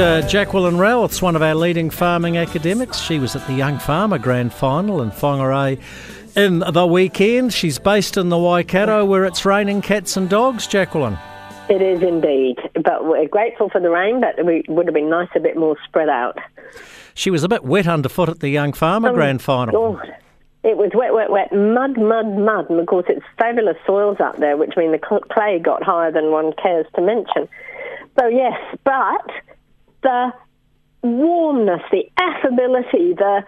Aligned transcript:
Dr. 0.00 0.26
Jacqueline 0.28 0.80
It's 1.04 1.20
one 1.20 1.36
of 1.36 1.42
our 1.42 1.54
leading 1.54 1.90
farming 1.90 2.38
academics. 2.38 3.00
She 3.00 3.18
was 3.18 3.36
at 3.36 3.46
the 3.46 3.52
Young 3.52 3.78
Farmer 3.78 4.16
Grand 4.16 4.50
Final 4.50 5.02
in 5.02 5.10
Whangarei 5.10 5.78
in 6.34 6.60
the 6.60 6.86
weekend. 6.86 7.52
She's 7.52 7.78
based 7.78 8.16
in 8.16 8.30
the 8.30 8.38
Waikato 8.38 9.04
where 9.04 9.26
it's 9.26 9.44
raining 9.44 9.82
cats 9.82 10.16
and 10.16 10.26
dogs, 10.30 10.66
Jacqueline. 10.66 11.18
It 11.68 11.82
is 11.82 12.00
indeed, 12.02 12.56
but 12.82 13.04
we're 13.04 13.28
grateful 13.28 13.68
for 13.68 13.78
the 13.78 13.90
rain, 13.90 14.22
but 14.22 14.38
it 14.38 14.70
would 14.70 14.86
have 14.86 14.94
been 14.94 15.10
nice 15.10 15.28
a 15.34 15.40
bit 15.40 15.58
more 15.58 15.76
spread 15.84 16.08
out. 16.08 16.38
She 17.12 17.30
was 17.30 17.44
a 17.44 17.48
bit 17.50 17.62
wet 17.62 17.86
underfoot 17.86 18.30
at 18.30 18.40
the 18.40 18.48
Young 18.48 18.72
Farmer 18.72 19.10
Oh, 19.10 19.12
Grand 19.12 19.42
Final. 19.42 19.96
God. 19.96 20.14
It 20.64 20.78
was 20.78 20.92
wet, 20.94 21.12
wet, 21.12 21.30
wet, 21.30 21.52
mud, 21.52 21.98
mud, 21.98 22.38
mud, 22.38 22.70
and 22.70 22.80
of 22.80 22.86
course 22.86 23.04
it's 23.10 23.26
fabulous 23.36 23.76
soils 23.86 24.16
up 24.18 24.38
there, 24.38 24.56
which 24.56 24.78
mean 24.78 24.92
the 24.92 25.00
cl- 25.06 25.20
clay 25.30 25.58
got 25.58 25.82
higher 25.82 26.10
than 26.10 26.30
one 26.30 26.54
cares 26.54 26.86
to 26.94 27.02
mention. 27.02 27.46
So 28.18 28.28
yes, 28.28 28.58
but 28.82 29.30
the 30.02 30.32
warmness, 31.02 31.82
the 31.90 32.10
affability, 32.16 33.14
the 33.14 33.44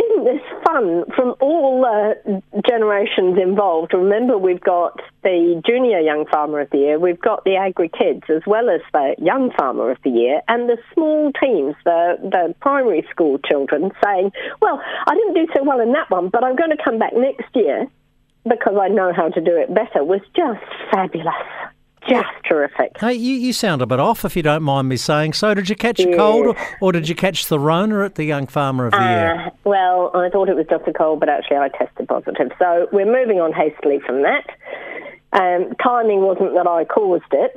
isn't 0.00 0.24
this 0.24 0.42
fun 0.64 1.04
from 1.14 1.34
all 1.40 1.82
the 1.82 2.42
generations 2.66 3.38
involved? 3.40 3.92
Remember, 3.92 4.38
we've 4.38 4.60
got 4.60 4.98
the 5.22 5.60
Junior 5.66 6.00
Young 6.00 6.24
Farmer 6.30 6.60
of 6.60 6.70
the 6.70 6.78
Year, 6.78 6.98
we've 6.98 7.20
got 7.20 7.44
the 7.44 7.56
Agri 7.56 7.90
Kids, 7.90 8.22
as 8.28 8.42
well 8.46 8.70
as 8.70 8.80
the 8.92 9.14
Young 9.18 9.50
Farmer 9.58 9.90
of 9.90 9.98
the 10.02 10.10
Year, 10.10 10.40
and 10.48 10.68
the 10.68 10.78
small 10.94 11.32
teams, 11.32 11.74
the, 11.84 12.16
the 12.22 12.54
primary 12.60 13.06
school 13.10 13.38
children, 13.38 13.90
saying, 14.02 14.32
Well, 14.62 14.80
I 15.06 15.14
didn't 15.14 15.34
do 15.34 15.52
so 15.54 15.64
well 15.64 15.80
in 15.80 15.92
that 15.92 16.10
one, 16.10 16.28
but 16.28 16.44
I'm 16.44 16.56
going 16.56 16.70
to 16.70 16.82
come 16.82 16.98
back 16.98 17.12
next 17.14 17.54
year 17.54 17.86
because 18.44 18.76
I 18.80 18.88
know 18.88 19.12
how 19.12 19.28
to 19.28 19.40
do 19.40 19.56
it 19.56 19.74
better, 19.74 20.02
was 20.02 20.22
just 20.34 20.64
fabulous. 20.90 21.34
Just 22.10 22.28
terrific. 22.44 22.98
Hey, 22.98 23.14
you, 23.14 23.34
you 23.36 23.52
sound 23.52 23.82
a 23.82 23.86
bit 23.86 24.00
off, 24.00 24.24
if 24.24 24.34
you 24.34 24.42
don't 24.42 24.64
mind 24.64 24.88
me 24.88 24.96
saying 24.96 25.34
so. 25.34 25.54
Did 25.54 25.68
you 25.68 25.76
catch 25.76 26.00
a 26.00 26.16
cold, 26.16 26.46
or, 26.46 26.56
or 26.80 26.92
did 26.92 27.08
you 27.08 27.14
catch 27.14 27.46
the 27.46 27.58
Rona 27.58 28.04
at 28.04 28.16
the 28.16 28.24
Young 28.24 28.48
Farmer 28.48 28.86
of 28.86 28.92
the 28.92 28.98
Year? 28.98 29.46
Uh, 29.46 29.50
well, 29.62 30.10
I 30.12 30.28
thought 30.28 30.48
it 30.48 30.56
was 30.56 30.66
just 30.68 30.88
a 30.88 30.92
cold, 30.92 31.20
but 31.20 31.28
actually 31.28 31.58
I 31.58 31.68
tested 31.68 32.08
positive. 32.08 32.50
So 32.58 32.88
we're 32.92 33.06
moving 33.06 33.40
on 33.40 33.52
hastily 33.52 34.00
from 34.04 34.22
that. 34.22 34.44
Um, 35.32 35.72
timing 35.80 36.22
wasn't 36.22 36.54
that 36.54 36.66
I 36.66 36.84
caused 36.84 37.22
it, 37.30 37.54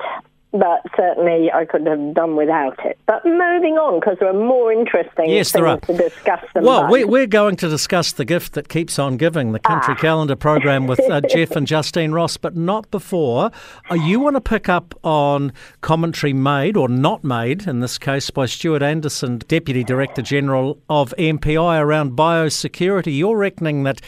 but 0.54 0.82
certainly 0.96 1.52
I 1.52 1.66
could 1.66 1.86
have 1.88 2.14
done 2.14 2.36
without 2.36 2.80
it. 2.86 2.98
But 3.08 3.26
moving 3.26 3.78
on, 3.78 4.00
because 4.00 4.18
there 4.20 4.30
are 4.30 4.34
more 4.34 4.72
interesting 4.72 5.30
Yes, 5.30 5.52
things 5.52 5.54
there 5.54 5.68
are. 5.68 5.80
to 5.80 5.98
discuss 5.98 6.40
than 6.54 6.64
Well, 6.64 6.90
we, 6.92 7.04
we're 7.04 7.28
going 7.28 7.56
to 7.58 7.68
discuss 7.68 8.12
the 8.14 8.24
gift 8.24 8.54
that 8.54 8.70
keeps 8.70 8.98
on 9.00 9.18
giving, 9.18 9.52
the 9.52 9.60
Ah. 9.66 9.68
country 9.80 9.96
calendar 9.96 10.36
program 10.36 10.86
with 10.88 11.00
uh, 11.10 11.22
Geoff 11.30 11.52
and 11.56 11.66
Justine 11.68 12.12
Ross, 12.12 12.38
but 12.38 12.56
not 12.56 12.90
before. 12.92 13.50
Uh, 13.92 13.96
you 13.96 14.20
want 14.20 14.36
to 14.36 14.42
pick 14.42 14.70
up 14.70 14.94
on 15.04 15.52
commentary 15.82 16.34
made 16.34 16.78
or 16.78 16.88
not 16.88 17.24
made, 17.24 17.68
in 17.68 17.80
this 17.80 17.98
case 17.98 18.30
by 18.30 18.46
Stuart 18.46 18.84
Anderson, 18.84 19.40
Deputy 19.48 19.84
Director 19.84 20.22
General 20.22 20.78
of 20.90 21.14
MPI 21.18 21.80
around 21.82 22.12
biosecurity. 22.12 23.18
You're 23.18 23.38
reckoning 23.38 23.84
that 23.84 24.02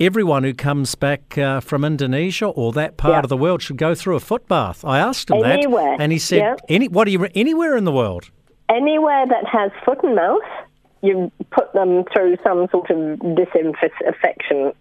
everyone 0.00 0.42
who 0.44 0.54
comes 0.54 0.94
back 0.94 1.36
uh, 1.38 1.60
from 1.60 1.84
Indonesia 1.84 2.46
or 2.46 2.72
that 2.72 2.96
part 2.96 3.14
Yeah. 3.14 3.20
of 3.20 3.28
the 3.28 3.36
world 3.36 3.62
should 3.62 3.76
go 3.76 3.94
through 3.94 4.16
a 4.16 4.20
foot 4.20 4.48
bath. 4.48 4.84
I 4.84 4.98
asked 4.98 5.30
him 5.30 5.44
Anywhere, 5.44 5.96
that, 5.96 6.00
and 6.02 6.10
he 6.12 6.18
said, 6.18 6.38
yeah. 6.38 6.56
"Any? 6.68 6.88
What 6.88 7.04
do 7.04 7.10
you? 7.12 7.28
Anywhere 7.34 7.76
in 7.76 7.84
the 7.84 7.92
world?" 7.92 8.30
Anywhere 8.68 9.26
that 9.26 9.44
has 9.46 9.70
foot 9.84 9.98
and 10.02 10.14
mouth, 10.14 10.40
you 11.02 11.30
put 11.50 11.72
them 11.72 12.04
through 12.12 12.36
some 12.44 12.66
sort 12.70 12.88
of 12.90 13.18
disinfection 13.36 14.72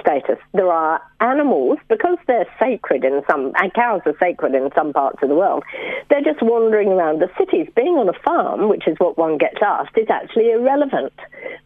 status. 0.00 0.38
There 0.52 0.70
are 0.72 1.00
animals, 1.20 1.78
because 1.88 2.18
they're 2.26 2.46
sacred 2.58 3.04
in 3.04 3.22
some, 3.30 3.52
and 3.56 3.72
cows 3.74 4.02
are 4.06 4.14
sacred 4.20 4.54
in 4.54 4.70
some 4.74 4.92
parts 4.92 5.18
of 5.22 5.28
the 5.28 5.34
world, 5.34 5.64
they're 6.10 6.22
just 6.22 6.42
wandering 6.42 6.88
around 6.88 7.20
the 7.20 7.28
cities. 7.38 7.68
Being 7.76 7.94
on 7.94 8.08
a 8.08 8.18
farm, 8.24 8.68
which 8.68 8.86
is 8.86 8.96
what 8.98 9.16
one 9.18 9.38
gets 9.38 9.58
asked, 9.64 9.96
is 9.96 10.08
actually 10.10 10.50
irrelevant. 10.50 11.12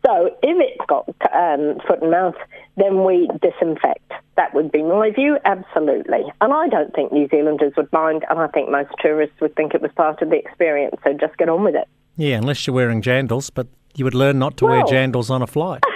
So 0.07 0.27
if 0.43 0.57
it's 0.59 0.85
got 0.89 1.09
um, 1.35 1.79
foot 1.87 2.03
and 2.03 2.11
mouth, 2.11 2.35
then 2.77 3.05
we 3.05 3.29
disinfect. 3.41 4.13
That 4.37 4.55
would 4.55 4.73
be 4.73 4.83
my 4.83 5.11
view, 5.11 5.39
absolutely. 5.45 6.25
And 6.41 6.53
I 6.53 6.69
don't 6.69 6.95
think 6.95 7.13
New 7.13 7.29
Zealanders 7.29 7.73
would 7.77 7.93
mind, 7.93 8.25
and 8.31 8.39
I 8.39 8.47
think 8.49 8.71
most 8.71 8.91
tourists 9.01 9.41
would 9.41 9.55
think 9.57 9.75
it 9.75 9.83
was 9.83 9.91
part 9.97 10.23
of 10.23 10.31
the 10.31 10.37
experience, 10.37 10.97
so 11.05 11.13
just 11.13 11.37
get 11.39 11.49
on 11.49 11.65
with 11.65 11.75
it. 11.75 11.89
Yeah, 12.17 12.37
unless 12.37 12.67
you're 12.67 12.75
wearing 12.75 13.01
jandals, 13.03 13.51
but 13.53 13.67
you 13.95 14.05
would 14.05 14.15
learn 14.15 14.39
not 14.39 14.57
to 14.59 14.67
wear 14.67 14.79
Well- 14.79 14.89
jandals 14.89 15.31
on 15.31 15.43
a 15.43 15.47
flight. 15.47 15.83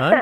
Eh? 0.00 0.18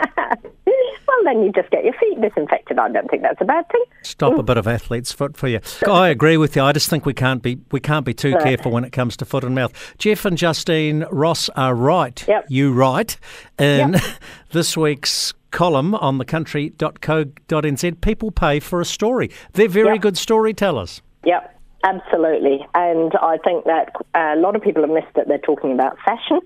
Then 1.28 1.42
you 1.42 1.52
just 1.52 1.68
get 1.70 1.84
your 1.84 1.92
feet 1.92 2.18
disinfected. 2.22 2.78
I 2.78 2.88
don't 2.88 3.06
think 3.10 3.20
that's 3.20 3.40
a 3.42 3.44
bad 3.44 3.68
thing. 3.70 3.84
Stop 4.02 4.32
mm. 4.32 4.38
a 4.38 4.42
bit 4.42 4.56
of 4.56 4.66
athlete's 4.66 5.12
foot 5.12 5.36
for 5.36 5.46
you. 5.46 5.60
I 5.86 6.08
agree 6.08 6.38
with 6.38 6.56
you. 6.56 6.62
I 6.62 6.72
just 6.72 6.88
think 6.88 7.04
we 7.04 7.12
can't 7.12 7.42
be 7.42 7.58
we 7.70 7.80
can't 7.80 8.06
be 8.06 8.14
too 8.14 8.30
No. 8.30 8.38
careful 8.38 8.72
when 8.72 8.82
it 8.82 8.92
comes 8.92 9.14
to 9.18 9.26
foot 9.26 9.44
and 9.44 9.54
mouth. 9.54 9.94
Geoff 9.98 10.24
and 10.24 10.38
Justine 10.38 11.04
Ross 11.10 11.50
are 11.50 11.74
right. 11.74 12.26
Yep. 12.26 12.46
You 12.48 12.72
right. 12.72 13.14
In 13.58 13.92
Yep. 13.92 14.02
this 14.52 14.74
week's 14.74 15.34
column 15.50 15.94
on 15.96 16.18
thecountry.co.nz, 16.18 18.00
people 18.00 18.30
pay 18.30 18.58
for 18.58 18.80
a 18.80 18.86
story. 18.86 19.30
They're 19.52 19.68
very 19.68 19.94
Yep. 19.96 20.00
good 20.02 20.16
storytellers. 20.16 21.02
Yep, 21.24 21.57
absolutely. 21.84 22.66
And 22.74 23.12
I 23.20 23.38
think 23.44 23.64
that 23.64 23.92
uh, 24.14 24.34
a 24.34 24.40
lot 24.40 24.56
of 24.56 24.62
people 24.62 24.82
have 24.82 24.90
missed 24.90 25.14
that 25.14 25.28
they're 25.28 25.38
talking 25.38 25.72
about 25.72 25.98
fashion. 26.04 26.40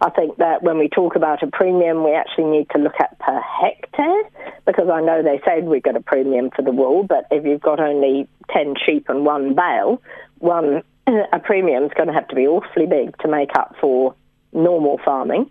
I 0.00 0.10
think 0.10 0.36
that 0.36 0.62
when 0.62 0.78
we 0.78 0.88
talk 0.88 1.16
about 1.16 1.42
a 1.42 1.48
premium, 1.48 2.04
we 2.04 2.12
actually 2.12 2.44
need 2.44 2.68
to 2.70 2.78
look 2.78 2.94
at 3.00 3.18
per 3.18 3.40
hectare 3.40 4.22
because 4.66 4.88
I 4.92 5.00
know 5.00 5.22
they 5.22 5.40
said 5.44 5.64
we've 5.64 5.82
got 5.82 5.96
a 5.96 6.00
premium 6.00 6.50
for 6.54 6.62
the 6.62 6.72
wool, 6.72 7.02
but 7.02 7.26
if 7.30 7.44
you've 7.44 7.60
got 7.60 7.80
only 7.80 8.28
10 8.50 8.74
sheep 8.84 9.06
and 9.08 9.24
one 9.24 9.54
bale, 9.54 10.00
one 10.38 10.82
a 11.32 11.38
premium 11.38 11.84
is 11.84 11.92
going 11.96 12.08
to 12.08 12.14
have 12.14 12.28
to 12.28 12.36
be 12.36 12.46
awfully 12.46 12.86
big 12.86 13.16
to 13.18 13.28
make 13.28 13.50
up 13.56 13.74
for 13.80 14.14
normal 14.52 14.98
farming. 15.04 15.50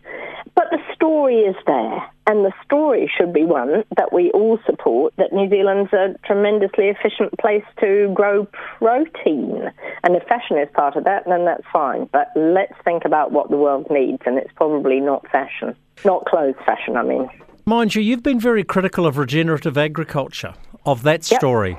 But 0.58 0.72
the 0.72 0.80
story 0.96 1.42
is 1.42 1.56
there, 1.68 2.04
and 2.26 2.44
the 2.44 2.52
story 2.66 3.10
should 3.16 3.32
be 3.32 3.44
one 3.44 3.84
that 3.96 4.12
we 4.12 4.32
all 4.32 4.58
support 4.66 5.14
that 5.18 5.32
New 5.32 5.48
Zealand's 5.52 5.94
a 5.94 6.16
tremendously 6.26 6.88
efficient 6.88 7.38
place 7.40 7.64
to 7.80 8.12
grow 8.16 8.48
protein. 8.80 9.70
And 10.04 10.16
if 10.16 10.24
fashion 10.24 10.58
is 10.58 10.68
part 10.74 10.96
of 10.96 11.04
that, 11.04 11.26
then 11.28 11.46
that's 11.46 11.64
fine. 11.72 12.10
But 12.12 12.32
let's 12.36 12.74
think 12.84 13.06
about 13.06 13.32
what 13.32 13.52
the 13.52 13.56
world 13.56 13.86
needs, 13.92 14.24
and 14.26 14.40
it's 14.40 14.52
probably 14.56 15.00
not 15.00 15.30
fashion, 15.30 15.76
not 16.04 16.26
clothes 16.26 16.56
fashion, 16.66 16.98
I 16.98 17.04
mean. 17.04 17.30
Mind 17.68 17.94
you, 17.94 18.02
you've 18.02 18.24
been 18.24 18.40
very 18.40 18.64
critical 18.64 19.06
of 19.06 19.20
regenerative 19.20 19.78
agriculture, 19.78 20.56
of 20.88 21.04
that 21.04 21.30
Yep. 21.30 21.40
story. 21.40 21.78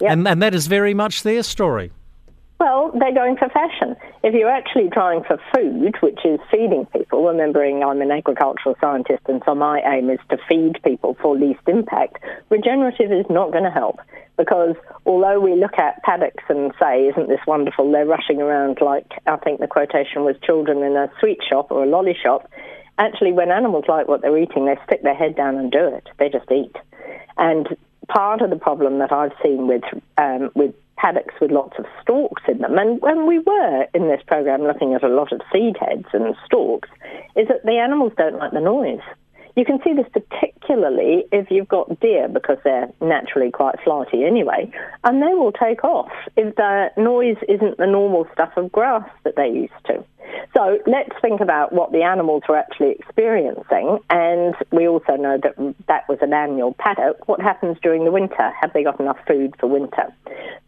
Yep. 0.00 0.10
And 0.10 0.26
and 0.26 0.42
that 0.42 0.54
is 0.54 0.68
very 0.68 0.94
much 0.94 1.22
their 1.22 1.42
story. 1.42 1.92
Well, 2.60 2.92
they're 2.92 3.14
going 3.14 3.38
for 3.38 3.48
fashion. 3.48 3.96
If 4.22 4.34
you're 4.34 4.50
actually 4.50 4.90
trying 4.90 5.24
for 5.24 5.38
food, 5.54 5.96
which 6.02 6.18
is 6.26 6.38
feeding 6.50 6.84
people, 6.92 7.26
remembering 7.26 7.82
I'm 7.82 8.02
an 8.02 8.10
agricultural 8.10 8.76
scientist 8.78 9.22
and 9.28 9.42
so 9.46 9.54
my 9.54 9.80
aim 9.80 10.10
is 10.10 10.18
to 10.28 10.36
feed 10.46 10.78
people 10.84 11.16
for 11.22 11.34
least 11.34 11.60
impact, 11.66 12.18
regenerative 12.50 13.12
is 13.12 13.24
not 13.30 13.50
going 13.50 13.64
to 13.64 13.70
help. 13.70 13.98
Because 14.36 14.76
although 15.06 15.40
we 15.40 15.54
look 15.54 15.78
at 15.78 16.02
paddocks 16.02 16.44
and 16.50 16.70
say, 16.78 17.06
isn't 17.06 17.28
this 17.30 17.40
wonderful, 17.46 17.90
they're 17.90 18.04
rushing 18.04 18.42
around 18.42 18.78
like, 18.82 19.06
I 19.26 19.38
think 19.38 19.60
the 19.60 19.66
quotation 19.66 20.24
was 20.24 20.36
children 20.44 20.82
in 20.82 20.96
a 20.96 21.10
sweet 21.18 21.38
shop 21.48 21.70
or 21.70 21.84
a 21.84 21.88
lolly 21.88 22.16
shop, 22.22 22.50
actually 22.98 23.32
when 23.32 23.50
animals 23.50 23.86
like 23.88 24.06
what 24.06 24.20
they're 24.20 24.36
eating, 24.36 24.66
they 24.66 24.76
stick 24.84 25.02
their 25.02 25.14
head 25.14 25.34
down 25.34 25.56
and 25.56 25.72
do 25.72 25.94
it. 25.94 26.06
They 26.18 26.28
just 26.28 26.50
eat. 26.52 26.76
And 27.38 27.74
part 28.08 28.42
of 28.42 28.50
the 28.50 28.56
problem 28.56 28.98
that 28.98 29.12
I've 29.12 29.32
seen 29.42 29.66
with 29.66 29.84
um, 30.18 30.50
with 30.54 30.74
paddocks 31.00 31.34
with 31.40 31.50
lots 31.50 31.78
of 31.78 31.86
stalks 32.02 32.42
in 32.48 32.58
them, 32.58 32.76
and 32.78 33.00
when 33.00 33.26
we 33.26 33.38
were 33.38 33.86
in 33.94 34.08
this 34.08 34.22
program 34.26 34.62
looking 34.62 34.94
at 34.94 35.02
a 35.04 35.08
lot 35.08 35.32
of 35.32 35.40
seed 35.52 35.76
heads 35.80 36.06
and 36.12 36.34
stalks, 36.44 36.88
is 37.36 37.48
that 37.48 37.64
the 37.64 37.78
animals 37.78 38.12
don't 38.16 38.38
like 38.38 38.52
the 38.52 38.60
noise. 38.60 39.00
You 39.56 39.64
can 39.64 39.80
see 39.82 39.92
this 39.92 40.06
particularly 40.12 41.24
if 41.32 41.50
you've 41.50 41.68
got 41.68 42.00
deer 42.00 42.28
because 42.28 42.58
they're 42.64 42.90
naturally 43.00 43.50
quite 43.50 43.76
flighty 43.82 44.24
anyway, 44.24 44.70
and 45.04 45.22
they 45.22 45.34
will 45.34 45.52
take 45.52 45.84
off 45.84 46.10
if 46.36 46.54
the 46.56 46.88
noise 46.96 47.36
isn't 47.48 47.78
the 47.78 47.86
normal 47.86 48.26
stuff 48.32 48.52
of 48.56 48.70
grass 48.70 49.08
that 49.24 49.34
they're 49.36 49.46
used 49.46 49.72
to. 49.86 50.04
So 50.56 50.78
let's 50.86 51.10
think 51.20 51.40
about 51.40 51.72
what 51.72 51.92
the 51.92 52.02
animals 52.02 52.42
were 52.48 52.56
actually 52.56 52.92
experiencing, 52.92 53.98
and 54.10 54.54
we 54.70 54.86
also 54.86 55.16
know 55.16 55.38
that 55.42 55.56
that 55.88 56.08
was 56.08 56.18
an 56.22 56.32
annual 56.32 56.74
paddock. 56.74 57.28
What 57.28 57.40
happens 57.40 57.76
during 57.82 58.04
the 58.04 58.12
winter? 58.12 58.52
Have 58.60 58.72
they 58.72 58.84
got 58.84 59.00
enough 59.00 59.18
food 59.26 59.54
for 59.58 59.66
winter? 59.66 60.12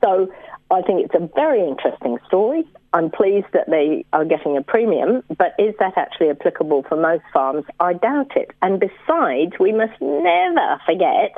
So 0.02 0.28
I 0.70 0.82
think 0.82 1.04
it's 1.04 1.14
a 1.14 1.28
very 1.34 1.66
interesting 1.66 2.18
story. 2.26 2.64
I'm 2.94 3.10
pleased 3.10 3.46
that 3.52 3.70
they 3.70 4.04
are 4.12 4.24
getting 4.24 4.56
a 4.56 4.62
premium, 4.62 5.22
but 5.28 5.54
is 5.58 5.74
that 5.78 5.96
actually 5.96 6.30
applicable 6.30 6.84
for 6.88 6.96
most 6.96 7.24
farms? 7.32 7.64
I 7.80 7.94
doubt 7.94 8.36
it. 8.36 8.50
And 8.60 8.78
besides, 8.80 9.52
we 9.58 9.72
must 9.72 9.98
never 10.00 10.80
forget 10.84 11.32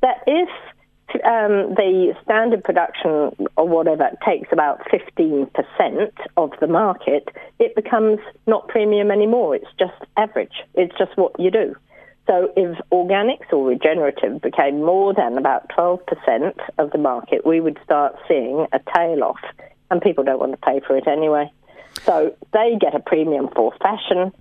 that 0.00 0.22
if 0.26 0.48
um, 1.24 1.74
the 1.74 2.14
standard 2.22 2.64
production 2.64 3.32
or 3.56 3.68
whatever 3.68 4.10
takes 4.24 4.48
about 4.52 4.80
15% 4.90 5.48
of 6.36 6.50
the 6.60 6.66
market, 6.66 7.28
it 7.58 7.74
becomes 7.74 8.18
not 8.46 8.68
premium 8.68 9.10
anymore. 9.10 9.56
It's 9.56 9.66
just 9.78 10.00
average. 10.16 10.62
It's 10.74 10.96
just 10.96 11.16
what 11.16 11.38
you 11.38 11.50
do. 11.50 11.74
So 12.26 12.52
if 12.56 12.78
organics 12.92 13.52
or 13.52 13.66
regenerative 13.66 14.40
became 14.40 14.82
more 14.82 15.12
than 15.12 15.36
about 15.36 15.68
12% 15.76 15.98
of 16.78 16.90
the 16.92 16.98
market, 16.98 17.44
we 17.44 17.60
would 17.60 17.78
start 17.84 18.14
seeing 18.28 18.66
a 18.72 18.80
tail 18.94 19.24
off, 19.24 19.40
and 19.92 20.00
people 20.00 20.24
don't 20.24 20.40
want 20.40 20.52
to 20.52 20.58
pay 20.58 20.80
for 20.80 20.96
it 20.96 21.06
anyway. 21.06 21.52
So 22.04 22.34
they 22.52 22.76
get 22.80 22.94
a 22.94 23.00
premium 23.00 23.48
for 23.54 23.72
fashion. 23.82 24.32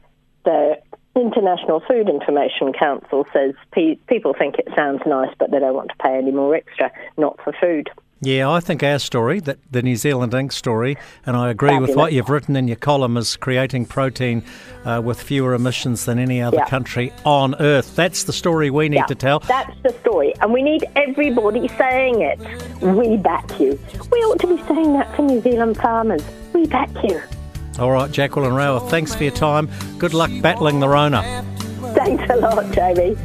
The 0.46 0.82
International 1.14 1.82
Food 1.82 2.08
Information 2.08 2.72
Council 2.72 3.28
says 3.34 3.54
pe- 3.74 3.98
people 4.08 4.34
think 4.34 4.56
it 4.58 4.70
sounds 4.76 5.02
nice, 5.06 5.30
but 5.38 5.52
they 5.52 5.60
don't 5.60 5.76
want 5.76 5.90
to 5.90 5.96
pay 6.02 6.18
any 6.18 6.32
more 6.32 6.56
extra, 6.56 6.90
not 7.18 7.38
for 7.44 7.54
food. 7.60 7.90
Yeah, 8.24 8.52
I 8.52 8.60
think 8.60 8.84
our 8.84 9.00
story, 9.00 9.40
that 9.40 9.58
the 9.72 9.82
New 9.82 9.96
Zealand 9.96 10.34
Inc. 10.34 10.52
story, 10.52 10.96
and 11.26 11.36
I 11.36 11.50
agree 11.50 11.70
Fabulous. 11.70 11.90
with 11.90 11.98
what 11.98 12.14
you've 12.14 12.30
written 12.30 12.56
in 12.56 12.68
your 12.68 12.78
column, 12.78 13.18
is 13.18 13.36
creating 13.36 13.88
protein 13.88 14.44
uh, 14.86 15.02
with 15.04 15.20
fewer 15.20 15.56
emissions 15.56 16.06
than 16.06 16.20
any 16.20 16.40
other 16.40 16.58
yeah. 16.58 16.70
country 16.70 17.12
on 17.26 17.56
earth. 17.60 17.96
That's 17.96 18.26
the 18.26 18.34
story 18.34 18.70
we 18.70 18.90
need 18.90 18.98
yeah, 18.98 19.06
to 19.06 19.16
tell. 19.16 19.40
That's 19.40 19.76
the 19.82 19.90
story, 20.02 20.36
and 20.40 20.54
we 20.54 20.62
need 20.62 20.86
everybody 20.96 21.68
saying 21.70 22.22
it. 22.22 22.40
We 22.80 23.18
back 23.18 23.60
you. 23.60 23.80
We 24.12 24.20
ought 24.20 24.40
to 24.42 24.56
be 24.56 24.62
saying 24.68 24.94
that 24.94 25.16
for 25.16 25.24
New 25.24 25.42
Zealand 25.42 25.78
farmers. 25.78 26.24
We 26.54 26.68
back 26.68 26.92
you. 27.04 27.20
All 27.80 27.90
right, 27.90 28.12
Jacqueline 28.12 28.54
Rowarth, 28.54 28.88
thanks 28.92 29.16
for 29.16 29.24
your 29.24 29.34
time. 29.34 29.68
Good 29.98 30.14
luck 30.14 30.30
battling 30.42 30.80
the 30.80 30.90
Rona. 30.90 31.44
Thanks 31.96 32.24
a 32.30 32.36
lot, 32.36 32.72
Jamie. 32.72 33.18